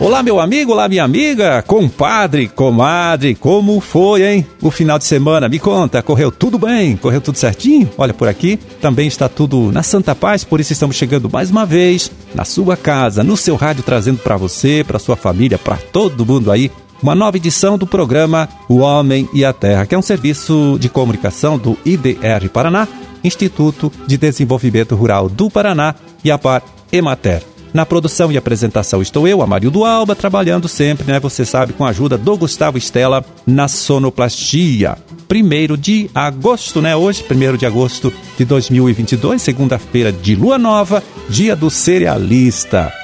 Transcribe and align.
Olá, 0.00 0.22
meu 0.22 0.40
amigo, 0.40 0.72
olá, 0.72 0.88
minha 0.88 1.04
amiga, 1.04 1.62
compadre, 1.62 2.48
comadre, 2.48 3.34
como 3.34 3.78
foi, 3.80 4.26
hein? 4.26 4.46
O 4.62 4.70
final 4.70 4.98
de 4.98 5.04
semana, 5.04 5.46
me 5.46 5.58
conta, 5.58 6.02
correu 6.02 6.32
tudo 6.32 6.58
bem? 6.58 6.96
Correu 6.96 7.20
tudo 7.20 7.36
certinho? 7.36 7.88
Olha, 7.98 8.14
por 8.14 8.26
aqui 8.26 8.56
também 8.80 9.06
está 9.06 9.28
tudo 9.28 9.70
na 9.70 9.82
Santa 9.82 10.14
Paz, 10.14 10.42
por 10.42 10.58
isso 10.58 10.72
estamos 10.72 10.96
chegando 10.96 11.28
mais 11.28 11.50
uma 11.50 11.66
vez 11.66 12.10
na 12.34 12.46
sua 12.46 12.78
casa, 12.78 13.22
no 13.22 13.36
seu 13.36 13.56
rádio, 13.56 13.82
trazendo 13.82 14.18
para 14.18 14.38
você, 14.38 14.82
para 14.86 14.98
sua 14.98 15.16
família, 15.16 15.58
para 15.58 15.76
todo 15.76 16.24
mundo 16.24 16.50
aí, 16.50 16.70
uma 17.02 17.14
nova 17.14 17.36
edição 17.36 17.78
do 17.78 17.86
programa 17.86 18.48
O 18.68 18.78
Homem 18.78 19.28
e 19.32 19.44
a 19.44 19.52
Terra, 19.52 19.86
que 19.86 19.94
é 19.94 19.98
um 19.98 20.02
serviço 20.02 20.76
de 20.78 20.88
comunicação 20.88 21.58
do 21.58 21.76
IDR 21.84 22.48
Paraná, 22.52 22.86
Instituto 23.24 23.92
de 24.06 24.16
Desenvolvimento 24.16 24.94
Rural 24.94 25.28
do 25.28 25.50
Paraná 25.50 25.94
e 26.24 26.30
a 26.30 26.38
Par 26.38 26.62
Emater. 26.92 27.42
Na 27.72 27.86
produção 27.86 28.32
e 28.32 28.36
apresentação 28.36 29.00
estou 29.00 29.28
eu, 29.28 29.42
Amarildo 29.42 29.84
Alba, 29.84 30.16
trabalhando 30.16 30.66
sempre, 30.66 31.06
né? 31.06 31.20
Você 31.20 31.44
sabe, 31.44 31.72
com 31.72 31.84
a 31.84 31.90
ajuda 31.90 32.18
do 32.18 32.36
Gustavo 32.36 32.76
Estela 32.76 33.24
na 33.46 33.68
sonoplastia. 33.68 34.98
Primeiro 35.28 35.76
de 35.76 36.10
agosto, 36.12 36.82
né? 36.82 36.96
Hoje, 36.96 37.22
primeiro 37.22 37.56
de 37.56 37.66
agosto 37.66 38.12
de 38.36 38.44
2022, 38.44 39.40
segunda-feira 39.40 40.10
de 40.10 40.34
lua 40.34 40.58
nova, 40.58 41.00
dia 41.28 41.54
do 41.54 41.70
cerealista. 41.70 42.99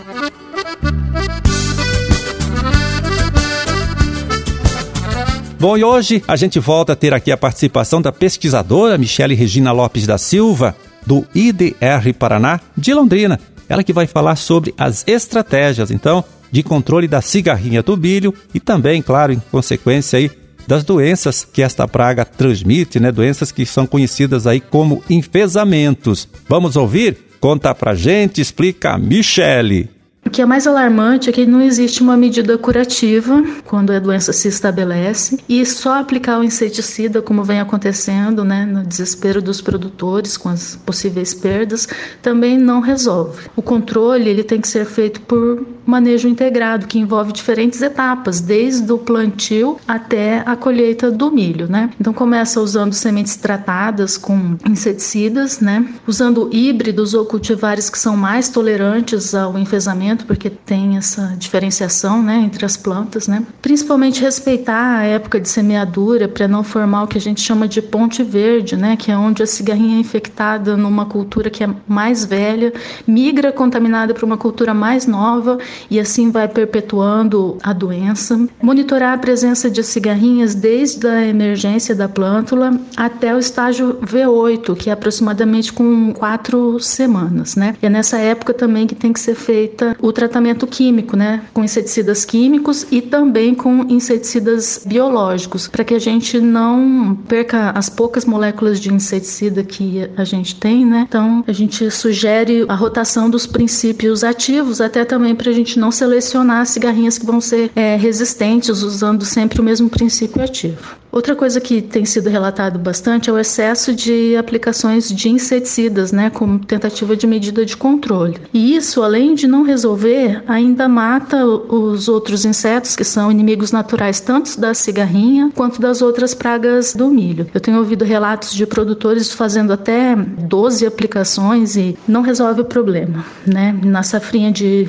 Bom, 5.61 5.77
e 5.77 5.83
hoje 5.83 6.23
a 6.29 6.37
gente 6.37 6.61
volta 6.61 6.93
a 6.93 6.97
ter 6.97 7.13
aqui 7.13 7.33
a 7.33 7.37
participação 7.37 8.01
da 8.01 8.13
pesquisadora 8.13 8.97
Michele 8.97 9.35
Regina 9.35 9.73
Lopes 9.73 10.07
da 10.07 10.17
Silva, 10.17 10.77
do 11.05 11.27
IDR 11.35 12.15
Paraná 12.17 12.61
de 12.77 12.95
Londrina. 12.95 13.41
Ela 13.69 13.83
que 13.83 13.93
vai 13.93 14.07
falar 14.07 14.37
sobre 14.37 14.73
as 14.79 15.03
estratégias, 15.09 15.91
então, 15.91 16.23
de 16.53 16.63
controle 16.63 17.09
da 17.09 17.21
cigarrinha 17.21 17.83
do 17.83 17.97
milho 17.97 18.33
e 18.55 18.61
também, 18.61 19.03
claro, 19.03 19.33
em 19.33 19.43
consequência 19.51 20.21
aí, 20.21 20.31
das 20.65 20.85
doenças 20.85 21.45
que 21.45 21.61
esta 21.61 21.89
praga 21.89 22.25
transmite, 22.25 23.01
né? 23.01 23.11
Doenças 23.11 23.51
que 23.51 23.67
são 23.67 23.85
conhecidas 23.85 24.47
aí 24.47 24.61
como 24.61 25.03
enfesamentos. 25.11 26.29
Vamos 26.49 26.77
ouvir? 26.77 27.17
Conta 27.41 27.75
pra 27.75 27.97
gente, 27.97 28.41
explica 28.41 28.93
a 28.93 28.99
Michele. 28.99 29.91
O 30.27 30.31
que 30.31 30.43
é 30.43 30.47
mais 30.47 30.67
alarmante 30.67 31.31
é 31.31 31.33
que 31.33 31.47
não 31.47 31.61
existe 31.61 32.03
uma 32.03 32.17
medida 32.17 32.59
curativa 32.59 33.43
quando 33.65 33.93
a 33.93 33.99
doença 33.99 34.33
se 34.33 34.49
estabelece 34.49 35.39
e 35.49 35.65
só 35.65 35.99
aplicar 35.99 36.39
o 36.39 36.45
inseticida, 36.45 37.23
como 37.23 37.43
vem 37.43 37.61
acontecendo, 37.61 38.45
né, 38.45 38.67
no 38.67 38.85
desespero 38.85 39.41
dos 39.41 39.63
produtores 39.63 40.37
com 40.37 40.51
as 40.51 40.77
possíveis 40.77 41.33
perdas, 41.33 41.89
também 42.21 42.59
não 42.59 42.81
resolve. 42.81 43.49
O 43.57 43.63
controle 43.63 44.29
ele 44.29 44.45
tem 44.45 44.61
que 44.61 44.69
ser 44.69 44.85
feito 44.85 45.21
por 45.23 45.67
manejo 45.89 46.29
integrado, 46.29 46.87
que 46.87 46.99
envolve 46.99 47.33
diferentes 47.33 47.81
etapas, 47.81 48.41
desde 48.41 48.93
o 48.93 48.99
plantio 48.99 49.79
até 49.89 50.43
a 50.45 50.55
colheita 50.55 51.11
do 51.11 51.31
milho, 51.31 51.67
né? 51.67 51.91
Então 51.99 52.13
começa 52.13 52.61
usando 52.61 52.93
sementes 52.93 53.37
tratadas 53.37 54.19
com 54.19 54.57
inseticidas, 54.69 55.61
né? 55.61 55.87
Usando 56.07 56.51
híbridos 56.53 57.15
ou 57.15 57.25
cultivares 57.25 57.89
que 57.89 57.99
são 57.99 58.17
mais 58.17 58.49
tolerantes 58.49 59.35
ao 59.35 59.59
enfesamento 59.59 60.27
porque 60.27 60.51
tem 60.51 60.97
essa 60.97 61.35
diferenciação 61.39 62.23
né, 62.23 62.37
entre 62.45 62.65
as 62.67 62.77
plantas. 62.77 63.27
Né? 63.27 63.45
Principalmente 63.63 64.21
respeitar 64.21 64.99
a 64.99 65.05
época 65.05 65.41
de 65.41 65.49
semeadura 65.49 66.29
para 66.29 66.47
não 66.47 66.63
formar 66.63 67.05
o 67.05 67.07
que 67.07 67.17
a 67.17 67.21
gente 67.21 67.41
chama 67.41 67.67
de 67.67 67.81
ponte 67.81 68.23
verde, 68.23 68.77
né, 68.77 68.97
que 68.97 69.11
é 69.11 69.17
onde 69.17 69.43
a 69.43 69.47
cigarrinha 69.47 69.97
é 69.97 70.01
infectada 70.01 70.77
numa 70.77 71.07
cultura 71.07 71.49
que 71.49 71.65
é 71.65 71.71
mais 71.87 72.25
velha, 72.25 72.73
migra 73.07 73.51
contaminada 73.53 74.13
para 74.13 74.27
uma 74.27 74.37
cultura 74.37 74.75
mais 74.75 75.07
nova 75.07 75.59
e 75.91 75.99
assim 76.01 76.31
vai 76.31 76.49
perpetuando 76.49 77.57
a 77.63 77.73
doença. 77.73 78.39
Monitorar 78.63 79.15
a 79.15 79.19
presença 79.19 79.71
de 79.71 79.83
cigarrinhas 79.83 80.55
desde 80.55 81.07
a 81.07 81.27
emergência 81.27 81.95
da 81.95 82.09
plântula 82.09 82.79
até 82.97 83.35
o 83.35 83.39
estágio 83.39 83.99
V8, 84.03 84.77
que 84.77 84.91
é 84.91 84.93
aproximadamente 84.93 85.73
com 85.73 86.13
quatro 86.13 86.79
semanas. 86.81 87.57
Né? 87.57 87.77
E 87.83 87.87
é 87.87 87.89
nessa 87.89 88.19
época 88.19 88.55
também 88.55 88.87
que 88.87 88.95
tem 88.95 89.13
que 89.13 89.21
ser 89.21 89.35
feita 89.35 89.97
o 90.01 90.13
tratamento 90.13 90.67
químico, 90.67 91.17
né, 91.17 91.43
com 91.53 91.65
inseticidas 91.65 92.25
químicos 92.25 92.87
e 92.91 93.03
também 93.03 93.55
com 93.55 93.85
inseticidas 93.89 94.85
biológicos, 94.87 95.69
para 95.69 95.85
que 95.85 95.95
a 95.95 95.99
gente 95.99 96.41
não 96.41 97.17
perca 97.29 97.71
as 97.71 97.89
poucas 97.89 98.25
moléculas 98.25 98.79
de 98.81 98.93
inseticida 98.93 99.65
que 99.65 100.09
a 100.17 100.25
gente 100.25 100.55
tem, 100.55 100.85
né? 100.85 101.07
Então 101.09 101.45
a 101.47 101.53
gente 101.53 101.91
sugere 101.91 102.65
a 102.69 102.75
rotação 102.75 103.29
dos 103.29 103.47
princípios 103.47 104.23
ativos, 104.23 104.81
até 104.81 105.05
também 105.05 105.35
para 105.35 105.51
a 105.51 105.53
gente 105.53 105.68
não 105.77 105.91
selecionar 105.91 106.65
cigarrinhas 106.67 107.19
que 107.19 107.27
vão 107.27 107.41
ser 107.41 107.71
é, 107.75 107.97
resistentes 107.97 108.83
usando 108.83 109.25
sempre 109.25 109.61
o 109.61 109.65
mesmo 109.65 109.91
princípio 109.91 110.43
ativo. 110.43 110.97
Outra 111.11 111.35
coisa 111.35 111.61
que 111.61 111.81
tem 111.81 112.05
sido 112.05 112.29
relatado 112.29 112.79
bastante 112.79 113.31
é 113.31 113.33
o 113.33 113.39
excesso 113.39 113.95
de 113.95 114.37
aplicações 114.37 115.09
de 115.09 115.31
inseticidas, 115.31 116.13
né, 116.13 116.29
como 116.29 116.59
tentativa 116.59 117.17
de 117.17 117.27
medida 117.27 117.65
de 117.65 117.77
controle. 117.77 118.37
E 118.53 118.77
isso, 118.77 119.03
além 119.03 119.35
de 119.35 119.47
não 119.47 119.63
resolver, 119.63 120.43
ainda 120.47 120.87
mata 120.87 121.45
os 121.47 122.09
outros 122.09 122.45
insetos 122.45 122.95
que 122.95 123.05
são 123.05 123.31
inimigos 123.31 123.73
naturais 123.73 124.21
tanto 124.21 124.61
da 124.61 124.75
cigarrinha 124.75 125.51
quanto 125.55 125.81
das 125.81 126.03
outras 126.03 126.35
pragas 126.35 126.95
do 126.95 127.09
milho. 127.09 127.47
Eu 127.55 127.61
tenho 127.61 127.79
ouvido 127.79 128.05
relatos 128.05 128.53
de 128.53 128.67
produtores 128.67 129.33
fazendo 129.33 129.73
até 129.73 130.15
12 130.15 130.87
aplicações 130.87 131.77
e 131.77 131.97
não 132.07 132.21
resolve 132.21 132.61
o 132.61 132.65
problema, 132.65 133.25
né? 133.47 133.75
Na 133.83 134.03
safrinha 134.03 134.53
de 134.53 134.89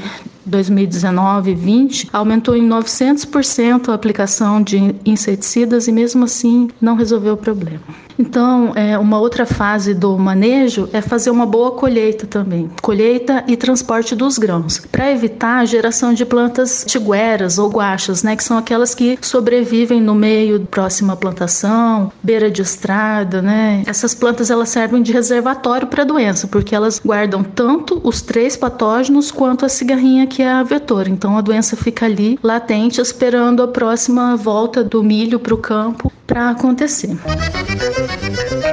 2019 0.50 1.52
e 1.52 1.56
20 1.56 2.10
aumentou 2.12 2.56
em 2.56 2.68
900% 2.68 3.90
a 3.90 3.94
aplicação 3.94 4.62
de 4.62 4.96
inseticidas 5.06 5.88
e 5.88 5.92
mesmo 5.92 6.26
assim 6.26 6.70
não 6.82 6.96
resolveu 6.96 7.36
o 7.36 7.38
problema. 7.38 8.09
Então, 8.20 8.74
é, 8.76 8.98
uma 8.98 9.18
outra 9.18 9.46
fase 9.46 9.94
do 9.94 10.18
manejo 10.18 10.90
é 10.92 11.00
fazer 11.00 11.30
uma 11.30 11.46
boa 11.46 11.72
colheita 11.72 12.28
também, 12.28 12.70
colheita 12.82 13.46
e 13.48 13.56
transporte 13.56 14.14
dos 14.14 14.38
grãos, 14.38 14.82
para 14.92 15.10
evitar 15.10 15.60
a 15.60 15.66
geração 15.66 16.14
de 16.14 16.26
plantas 16.26 16.84
tigueras 16.86 17.58
ou 17.58 17.70
guachas, 17.70 18.22
né, 18.22 18.36
que 18.36 18.44
são 18.44 18.58
aquelas 18.58 18.94
que 18.94 19.18
sobrevivem 19.22 20.02
no 20.02 20.14
meio 20.14 20.60
próximo 20.66 21.14
à 21.14 21.16
plantação, 21.16 22.12
beira 22.22 22.52
de 22.52 22.62
estrada, 22.62 23.42
né. 23.42 23.84
Essas 23.88 24.14
plantas 24.14 24.52
elas 24.52 24.68
servem 24.68 25.02
de 25.02 25.14
reservatório 25.14 25.88
para 25.88 26.02
a 26.02 26.06
doença, 26.06 26.46
porque 26.46 26.76
elas 26.76 27.00
guardam 27.00 27.42
tanto 27.42 28.02
os 28.04 28.22
três 28.22 28.58
patógenos 28.58 29.32
quanto 29.32 29.66
a 29.66 29.70
cigarrinha 29.70 30.28
que 30.28 30.42
é 30.42 30.52
a 30.52 30.64
vetor. 30.64 31.08
Então 31.08 31.38
a 31.38 31.42
doença 31.42 31.78
fica 31.78 32.06
ali 32.06 32.38
latente 32.44 33.00
esperando 33.00 33.64
a 33.64 33.68
próxima 33.68 34.36
volta 34.36 34.84
do 34.84 35.02
milho 35.02 35.40
para 35.40 35.54
o 35.54 35.58
campo 35.58 36.12
para 36.30 36.52
acontecer. 36.52 37.18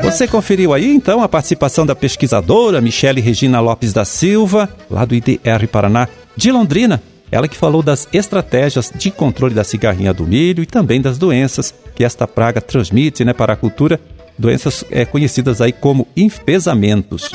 Você 0.02 0.28
conferiu 0.28 0.74
aí 0.74 0.94
então 0.94 1.22
a 1.22 1.28
participação 1.28 1.86
da 1.86 1.96
pesquisadora 1.96 2.82
Michele 2.82 3.22
Regina 3.22 3.60
Lopes 3.60 3.94
da 3.94 4.04
Silva, 4.04 4.68
lá 4.90 5.06
do 5.06 5.14
IDR 5.14 5.66
Paraná, 5.72 6.06
de 6.36 6.52
Londrina. 6.52 7.02
Ela 7.32 7.48
que 7.48 7.56
falou 7.56 7.82
das 7.82 8.06
estratégias 8.12 8.92
de 8.94 9.10
controle 9.10 9.54
da 9.54 9.64
cigarrinha 9.64 10.12
do 10.12 10.26
milho 10.26 10.62
e 10.62 10.66
também 10.66 11.00
das 11.00 11.18
doenças 11.18 11.74
que 11.94 12.04
esta 12.04 12.28
praga 12.28 12.60
transmite 12.60 13.24
né, 13.24 13.32
para 13.32 13.54
a 13.54 13.56
cultura 13.56 13.98
doenças 14.38 14.84
é, 14.90 15.04
conhecidas 15.06 15.62
aí 15.62 15.72
como 15.72 16.06
enfesamentos. 16.14 17.30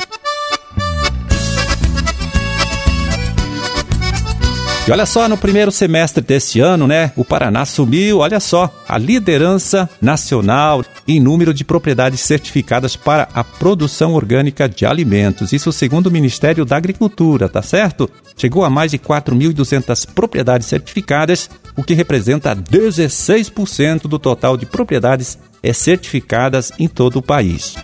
E 4.84 4.90
olha 4.90 5.06
só, 5.06 5.28
no 5.28 5.38
primeiro 5.38 5.70
semestre 5.70 6.20
deste 6.24 6.58
ano, 6.58 6.88
né, 6.88 7.12
o 7.14 7.24
Paraná 7.24 7.60
assumiu, 7.60 8.18
olha 8.18 8.40
só, 8.40 8.68
a 8.88 8.98
liderança 8.98 9.88
nacional 10.00 10.84
em 11.06 11.20
número 11.20 11.54
de 11.54 11.64
propriedades 11.64 12.20
certificadas 12.20 12.96
para 12.96 13.28
a 13.32 13.44
produção 13.44 14.12
orgânica 14.14 14.68
de 14.68 14.84
alimentos. 14.84 15.52
Isso 15.52 15.70
segundo 15.70 16.08
o 16.08 16.10
Ministério 16.10 16.64
da 16.64 16.76
Agricultura, 16.76 17.48
tá 17.48 17.62
certo? 17.62 18.10
Chegou 18.36 18.64
a 18.64 18.70
mais 18.70 18.90
de 18.90 18.98
4.200 18.98 20.04
propriedades 20.12 20.66
certificadas, 20.66 21.48
o 21.76 21.84
que 21.84 21.94
representa 21.94 22.56
16% 22.56 24.08
do 24.08 24.18
total 24.18 24.56
de 24.56 24.66
propriedades 24.66 25.38
certificadas 25.72 26.72
em 26.76 26.88
todo 26.88 27.20
o 27.20 27.22
país. 27.22 27.76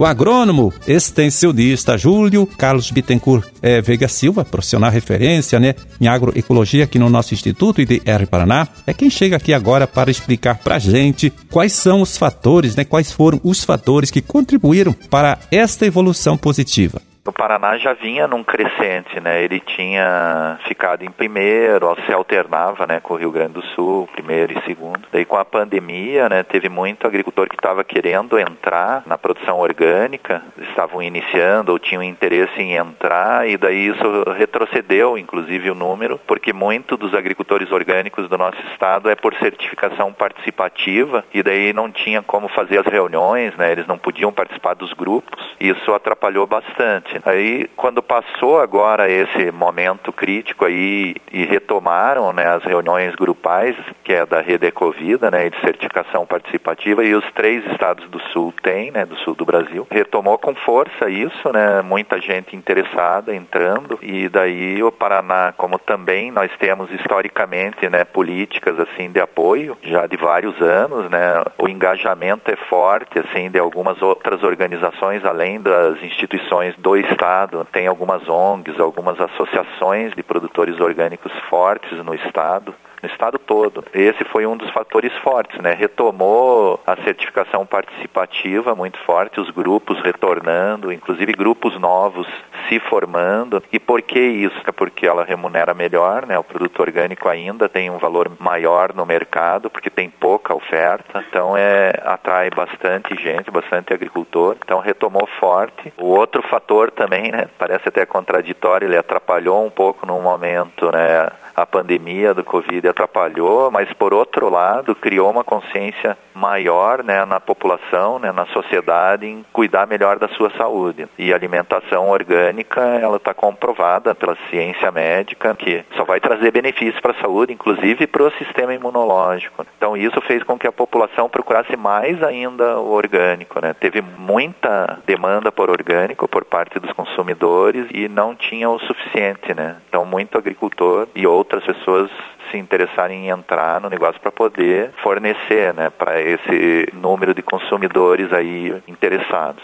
O 0.00 0.06
agrônomo 0.06 0.72
extensionista 0.88 1.98
Júlio 1.98 2.46
Carlos 2.46 2.90
Bittencourt 2.90 3.46
é, 3.60 3.82
Veiga 3.82 4.08
Silva, 4.08 4.46
profissional 4.46 4.90
referência 4.90 5.60
né, 5.60 5.74
em 6.00 6.08
agroecologia 6.08 6.84
aqui 6.84 6.98
no 6.98 7.10
nosso 7.10 7.34
Instituto 7.34 7.82
IDR 7.82 8.26
Paraná, 8.26 8.66
é 8.86 8.94
quem 8.94 9.10
chega 9.10 9.36
aqui 9.36 9.52
agora 9.52 9.86
para 9.86 10.10
explicar 10.10 10.56
para 10.56 10.76
a 10.76 10.78
gente 10.78 11.30
quais 11.50 11.74
são 11.74 12.00
os 12.00 12.16
fatores, 12.16 12.74
né, 12.74 12.82
quais 12.82 13.12
foram 13.12 13.38
os 13.44 13.62
fatores 13.62 14.10
que 14.10 14.22
contribuíram 14.22 14.94
para 14.94 15.38
esta 15.50 15.84
evolução 15.84 16.34
positiva. 16.34 17.02
O 17.26 17.32
Paraná 17.32 17.76
já 17.76 17.92
vinha 17.92 18.26
num 18.26 18.42
crescente, 18.42 19.20
né? 19.20 19.42
Ele 19.44 19.60
tinha 19.60 20.58
ficado 20.66 21.04
em 21.04 21.10
primeiro, 21.10 21.94
se 22.06 22.12
alternava, 22.12 22.86
né, 22.86 22.98
com 22.98 23.12
o 23.12 23.16
Rio 23.16 23.30
Grande 23.30 23.52
do 23.52 23.62
Sul, 23.74 24.08
primeiro 24.12 24.58
e 24.58 24.62
segundo. 24.62 25.06
Daí 25.12 25.26
com 25.26 25.36
a 25.36 25.44
pandemia, 25.44 26.30
né, 26.30 26.42
teve 26.42 26.70
muito 26.70 27.06
agricultor 27.06 27.48
que 27.48 27.56
estava 27.56 27.84
querendo 27.84 28.38
entrar 28.38 29.02
na 29.04 29.18
produção 29.18 29.58
orgânica, 29.58 30.42
estavam 30.70 31.02
iniciando 31.02 31.72
ou 31.72 31.78
tinham 31.78 32.02
interesse 32.02 32.58
em 32.58 32.74
entrar 32.74 33.46
e 33.46 33.58
daí 33.58 33.88
isso 33.88 34.24
retrocedeu, 34.36 35.18
inclusive 35.18 35.70
o 35.70 35.74
número, 35.74 36.18
porque 36.26 36.54
muito 36.54 36.96
dos 36.96 37.12
agricultores 37.12 37.70
orgânicos 37.70 38.28
do 38.28 38.38
nosso 38.38 38.58
estado 38.72 39.10
é 39.10 39.14
por 39.14 39.34
certificação 39.34 40.10
participativa 40.10 41.22
e 41.34 41.42
daí 41.42 41.74
não 41.74 41.90
tinha 41.90 42.22
como 42.22 42.48
fazer 42.48 42.78
as 42.78 42.86
reuniões, 42.86 43.54
né? 43.56 43.72
Eles 43.72 43.86
não 43.86 43.98
podiam 43.98 44.32
participar 44.32 44.74
dos 44.74 44.92
grupos. 44.94 45.50
E 45.60 45.68
isso 45.68 45.92
atrapalhou 45.92 46.46
bastante. 46.46 47.09
Aí, 47.24 47.68
quando 47.76 48.02
passou 48.02 48.60
agora 48.60 49.10
esse 49.10 49.50
momento 49.50 50.12
crítico 50.12 50.64
aí 50.64 51.14
e 51.32 51.44
retomaram 51.44 52.32
né, 52.32 52.46
as 52.46 52.62
reuniões 52.64 53.14
grupais, 53.14 53.76
que 54.04 54.12
é 54.12 54.26
da 54.26 54.40
Rede 54.40 54.66
Ecovida, 54.66 55.30
né, 55.30 55.50
de 55.50 55.60
certificação 55.60 56.26
participativa, 56.26 57.04
e 57.04 57.14
os 57.14 57.24
três 57.32 57.64
estados 57.70 58.08
do 58.08 58.20
Sul 58.32 58.52
têm, 58.62 58.90
né, 58.90 59.04
do 59.04 59.16
Sul 59.16 59.34
do 59.34 59.44
Brasil, 59.44 59.86
retomou 59.90 60.38
com 60.38 60.54
força 60.54 61.08
isso, 61.08 61.52
né, 61.52 61.82
muita 61.82 62.20
gente 62.20 62.54
interessada 62.56 63.34
entrando, 63.34 63.98
e 64.02 64.28
daí 64.28 64.82
o 64.82 64.92
Paraná, 64.92 65.52
como 65.56 65.78
também 65.78 66.30
nós 66.30 66.50
temos 66.58 66.90
historicamente, 66.92 67.88
né, 67.88 68.04
políticas 68.04 68.78
assim 68.78 69.10
de 69.10 69.20
apoio, 69.20 69.76
já 69.82 70.06
de 70.06 70.16
vários 70.16 70.60
anos, 70.60 71.10
né, 71.10 71.42
o 71.58 71.68
engajamento 71.68 72.50
é 72.50 72.56
forte, 72.56 73.18
assim, 73.18 73.50
de 73.50 73.58
algumas 73.58 74.00
outras 74.02 74.42
organizações, 74.42 75.24
além 75.24 75.60
das 75.60 76.02
instituições 76.02 76.74
do 76.76 76.96
Estado, 77.00 77.66
tem 77.72 77.86
algumas 77.86 78.28
ONGs, 78.28 78.78
algumas 78.78 79.18
associações 79.20 80.14
de 80.14 80.22
produtores 80.22 80.78
orgânicos 80.80 81.32
fortes 81.48 81.98
no 82.04 82.14
Estado 82.14 82.74
no 83.02 83.08
estado 83.08 83.38
todo. 83.38 83.84
Esse 83.92 84.24
foi 84.24 84.46
um 84.46 84.56
dos 84.56 84.70
fatores 84.70 85.12
fortes, 85.18 85.60
né? 85.60 85.74
Retomou 85.74 86.80
a 86.86 86.96
certificação 86.96 87.66
participativa 87.66 88.74
muito 88.74 88.98
forte, 89.00 89.40
os 89.40 89.50
grupos 89.50 90.00
retornando, 90.02 90.92
inclusive 90.92 91.32
grupos 91.32 91.78
novos 91.78 92.26
se 92.68 92.78
formando. 92.80 93.62
E 93.72 93.78
por 93.78 94.02
que 94.02 94.18
isso? 94.18 94.56
É 94.66 94.72
porque 94.72 95.06
ela 95.06 95.24
remunera 95.24 95.74
melhor, 95.74 96.26
né? 96.26 96.38
O 96.38 96.44
produto 96.44 96.80
orgânico 96.80 97.28
ainda 97.28 97.68
tem 97.68 97.90
um 97.90 97.98
valor 97.98 98.30
maior 98.38 98.94
no 98.94 99.06
mercado, 99.06 99.70
porque 99.70 99.90
tem 99.90 100.10
pouca 100.10 100.54
oferta. 100.54 101.24
Então 101.28 101.56
é 101.56 101.92
atrai 102.04 102.50
bastante 102.50 103.14
gente, 103.16 103.50
bastante 103.50 103.92
agricultor. 103.92 104.56
Então 104.62 104.78
retomou 104.80 105.26
forte. 105.38 105.92
O 105.96 106.06
outro 106.06 106.42
fator 106.42 106.90
também, 106.90 107.30
né? 107.30 107.48
Parece 107.58 107.88
até 107.88 108.04
contraditório, 108.04 108.86
ele 108.86 108.96
atrapalhou 108.96 109.64
um 109.64 109.70
pouco 109.70 110.06
no 110.06 110.20
momento, 110.20 110.90
né? 110.90 111.30
a 111.60 111.66
pandemia 111.66 112.32
do 112.32 112.42
Covid 112.42 112.88
atrapalhou, 112.90 113.70
mas 113.70 113.92
por 113.94 114.12
outro 114.12 114.48
lado 114.48 114.94
criou 114.94 115.30
uma 115.30 115.44
consciência 115.44 116.16
maior 116.34 117.02
né, 117.04 117.24
na 117.24 117.38
população, 117.38 118.18
né, 118.18 118.32
na 118.32 118.46
sociedade 118.46 119.26
em 119.26 119.44
cuidar 119.52 119.86
melhor 119.86 120.18
da 120.18 120.28
sua 120.28 120.50
saúde. 120.56 121.06
E 121.18 121.32
alimentação 121.32 122.08
orgânica 122.08 122.80
ela 122.80 123.16
está 123.16 123.34
comprovada 123.34 124.14
pela 124.14 124.36
ciência 124.48 124.90
médica 124.90 125.54
que 125.54 125.84
só 125.96 126.04
vai 126.04 126.20
trazer 126.20 126.50
benefícios 126.50 127.00
para 127.00 127.12
a 127.12 127.20
saúde, 127.20 127.52
inclusive 127.52 128.06
para 128.06 128.22
o 128.22 128.30
sistema 128.32 128.74
imunológico. 128.74 129.66
Então 129.76 129.96
isso 129.96 130.20
fez 130.22 130.42
com 130.42 130.58
que 130.58 130.66
a 130.66 130.72
população 130.72 131.28
procurasse 131.28 131.76
mais 131.76 132.22
ainda 132.22 132.78
o 132.78 132.90
orgânico. 132.90 133.60
Né? 133.60 133.74
Teve 133.74 134.00
muita 134.00 134.98
demanda 135.06 135.52
por 135.52 135.70
orgânico 135.70 136.26
por 136.26 136.44
parte 136.44 136.78
dos 136.78 136.92
consumidores 136.92 137.86
e 137.92 138.08
não 138.08 138.34
tinha 138.34 138.68
o 138.70 138.78
suficiente. 138.78 139.54
Né? 139.54 139.76
Então 139.88 140.04
muito 140.04 140.38
agricultor 140.38 141.08
e 141.14 141.26
outras 141.26 141.64
pessoas 141.64 142.10
se 142.50 142.58
interessarem 142.80 143.26
em 143.26 143.28
entrar 143.28 143.80
no 143.80 143.90
negócio 143.90 144.20
para 144.20 144.32
poder 144.32 144.90
fornecer, 145.02 145.74
né, 145.74 145.90
para 145.90 146.20
esse 146.20 146.88
número 146.94 147.34
de 147.34 147.42
consumidores 147.42 148.32
aí 148.32 148.74
interessados. 148.88 149.62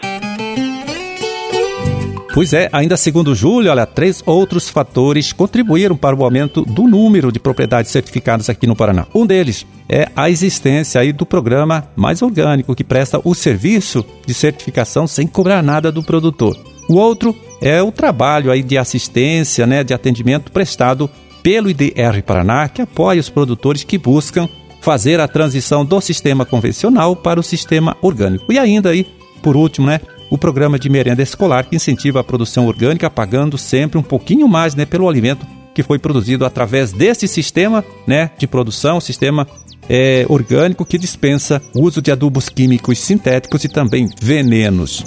Pois 2.33 2.53
é, 2.53 2.69
ainda 2.71 2.95
segundo 2.95 3.33
Júlio, 3.33 3.71
olha, 3.71 3.87
três 3.87 4.21
outros 4.23 4.69
fatores 4.69 5.33
contribuíram 5.33 5.97
para 5.97 6.15
o 6.15 6.23
aumento 6.23 6.61
do 6.63 6.83
número 6.83 7.31
de 7.31 7.39
propriedades 7.39 7.89
certificadas 7.89 8.47
aqui 8.47 8.67
no 8.67 8.75
Paraná. 8.75 9.07
Um 9.15 9.25
deles 9.25 9.65
é 9.89 10.07
a 10.15 10.29
existência 10.29 11.01
aí 11.01 11.11
do 11.11 11.25
programa 11.25 11.89
Mais 11.95 12.21
Orgânico, 12.21 12.75
que 12.75 12.83
presta 12.83 13.19
o 13.23 13.33
serviço 13.33 14.05
de 14.23 14.35
certificação 14.35 15.07
sem 15.07 15.25
cobrar 15.25 15.63
nada 15.63 15.91
do 15.91 16.03
produtor. 16.03 16.55
O 16.87 16.95
outro 16.95 17.35
é 17.59 17.81
o 17.81 17.91
trabalho 17.91 18.51
aí 18.51 18.61
de 18.61 18.77
assistência, 18.77 19.65
né, 19.65 19.83
de 19.83 19.93
atendimento 19.95 20.51
prestado 20.51 21.09
pelo 21.47 21.69
IDR 21.69 22.21
Paraná, 22.25 22.67
que 22.67 22.81
apoia 22.81 23.21
os 23.21 23.29
produtores 23.29 23.85
que 23.85 23.97
buscam 23.97 24.49
fazer 24.81 25.21
a 25.21 25.29
transição 25.29 25.85
do 25.85 26.01
sistema 26.01 26.45
convencional 26.45 27.15
para 27.15 27.39
o 27.39 27.43
sistema 27.43 27.95
orgânico. 28.01 28.51
E 28.51 28.59
ainda 28.59 28.89
aí, 28.89 29.07
por 29.41 29.55
último, 29.55 29.87
né, 29.87 30.01
o 30.29 30.37
programa 30.37 30.77
de 30.77 30.89
merenda 30.89 31.23
escolar 31.23 31.63
que 31.63 31.77
incentiva 31.77 32.19
a 32.19 32.23
produção 32.23 32.67
orgânica, 32.67 33.09
pagando 33.09 33.57
sempre 33.57 33.97
um 33.97 34.03
pouquinho 34.03 34.45
mais, 34.45 34.75
né, 34.75 34.85
pelo 34.85 35.07
alimento 35.07 35.47
que 35.73 35.81
foi 35.81 35.97
produzido 35.97 36.45
através 36.45 36.91
desse 36.91 37.29
sistema, 37.29 37.81
né, 38.05 38.29
de 38.37 38.45
produção, 38.45 38.99
sistema 38.99 39.47
é, 39.87 40.25
orgânico 40.27 40.83
que 40.83 40.97
dispensa 40.97 41.61
o 41.73 41.83
uso 41.83 42.01
de 42.01 42.11
adubos 42.11 42.49
químicos 42.49 42.99
sintéticos 42.99 43.63
e 43.63 43.69
também 43.69 44.09
venenos. 44.21 45.01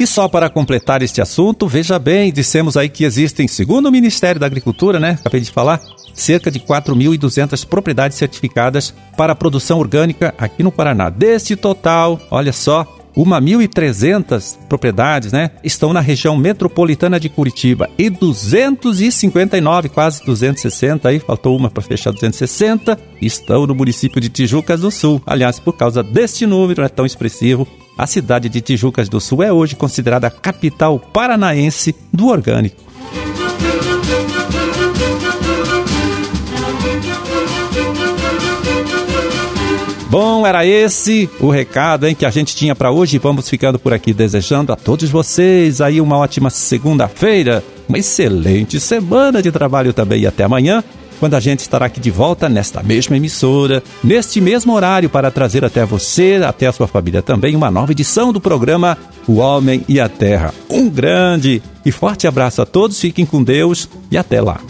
E 0.00 0.06
só 0.06 0.26
para 0.28 0.48
completar 0.48 1.02
este 1.02 1.20
assunto, 1.20 1.68
veja 1.68 1.98
bem, 1.98 2.32
dissemos 2.32 2.74
aí 2.74 2.88
que 2.88 3.04
existem, 3.04 3.46
segundo 3.46 3.84
o 3.84 3.92
Ministério 3.92 4.40
da 4.40 4.46
Agricultura, 4.46 4.98
né? 4.98 5.18
Acabei 5.20 5.42
de 5.42 5.50
falar, 5.50 5.78
cerca 6.14 6.50
de 6.50 6.58
4.200 6.58 7.66
propriedades 7.66 8.16
certificadas 8.16 8.94
para 9.14 9.34
produção 9.34 9.78
orgânica 9.78 10.34
aqui 10.38 10.62
no 10.62 10.72
Paraná. 10.72 11.10
Desse 11.10 11.54
total, 11.54 12.18
olha 12.30 12.50
só, 12.50 12.86
uma 13.14 13.42
1.300 13.42 14.56
propriedades, 14.70 15.32
né, 15.32 15.50
estão 15.62 15.92
na 15.92 16.00
região 16.00 16.34
metropolitana 16.34 17.20
de 17.20 17.28
Curitiba 17.28 17.90
e 17.98 18.08
259, 18.08 19.90
quase 19.90 20.24
260, 20.24 21.10
aí 21.10 21.18
faltou 21.18 21.54
uma 21.54 21.70
para 21.70 21.82
fechar 21.82 22.10
260, 22.10 22.98
estão 23.20 23.66
no 23.66 23.74
município 23.74 24.18
de 24.18 24.30
Tijucas 24.30 24.80
do 24.80 24.90
Sul. 24.90 25.20
Aliás, 25.26 25.58
por 25.58 25.76
causa 25.76 26.02
deste 26.02 26.46
número 26.46 26.82
é 26.82 26.88
tão 26.88 27.04
expressivo, 27.04 27.68
a 28.00 28.06
cidade 28.06 28.48
de 28.48 28.62
Tijucas 28.62 29.10
do 29.10 29.20
Sul 29.20 29.42
é 29.42 29.52
hoje 29.52 29.76
considerada 29.76 30.26
a 30.26 30.30
capital 30.30 30.98
paranaense 30.98 31.94
do 32.10 32.28
orgânico. 32.28 32.82
Bom, 40.08 40.46
era 40.46 40.64
esse 40.64 41.28
o 41.38 41.50
recado 41.50 42.06
hein, 42.06 42.14
que 42.14 42.24
a 42.24 42.30
gente 42.30 42.56
tinha 42.56 42.74
para 42.74 42.90
hoje. 42.90 43.18
Vamos 43.18 43.50
ficando 43.50 43.78
por 43.78 43.92
aqui 43.92 44.14
desejando 44.14 44.72
a 44.72 44.76
todos 44.76 45.10
vocês 45.10 45.82
aí 45.82 46.00
uma 46.00 46.16
ótima 46.16 46.48
segunda-feira, 46.48 47.62
uma 47.86 47.98
excelente 47.98 48.80
semana 48.80 49.42
de 49.42 49.52
trabalho 49.52 49.92
também 49.92 50.22
e 50.22 50.26
até 50.26 50.42
amanhã 50.42 50.82
quando 51.20 51.34
a 51.34 51.40
gente 51.40 51.60
estará 51.60 51.86
aqui 51.86 52.00
de 52.00 52.10
volta 52.10 52.48
nesta 52.48 52.82
mesma 52.82 53.16
emissora, 53.16 53.82
neste 54.02 54.40
mesmo 54.40 54.72
horário, 54.72 55.10
para 55.10 55.30
trazer 55.30 55.64
até 55.64 55.84
você, 55.84 56.40
até 56.44 56.66
a 56.66 56.72
sua 56.72 56.88
família 56.88 57.20
também, 57.20 57.54
uma 57.54 57.70
nova 57.70 57.92
edição 57.92 58.32
do 58.32 58.40
programa 58.40 58.96
O 59.28 59.36
Homem 59.36 59.84
e 59.86 60.00
a 60.00 60.08
Terra. 60.08 60.54
Um 60.68 60.88
grande 60.88 61.62
e 61.84 61.92
forte 61.92 62.26
abraço 62.26 62.62
a 62.62 62.66
todos, 62.66 62.98
fiquem 62.98 63.26
com 63.26 63.42
Deus 63.42 63.86
e 64.10 64.16
até 64.16 64.40
lá. 64.40 64.60